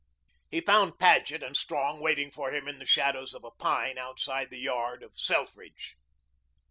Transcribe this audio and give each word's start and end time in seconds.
He 0.49 0.61
found 0.61 0.97
Paget 0.97 1.43
and 1.43 1.55
Strong 1.55 1.99
waiting 1.99 2.31
for 2.31 2.49
him 2.51 2.67
in 2.67 2.79
the 2.79 2.87
shadows 2.87 3.35
of 3.35 3.43
a 3.43 3.51
pine 3.51 3.99
outside 3.99 4.49
the 4.49 4.57
yard 4.57 5.03
of 5.03 5.15
Selfridge. 5.15 5.95